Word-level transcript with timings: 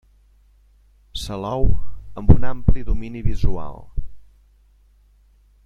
Salou, 1.25 1.67
amb 2.21 2.33
un 2.37 2.49
ampli 2.53 2.81
domini 2.87 3.21
visual. 3.29 3.79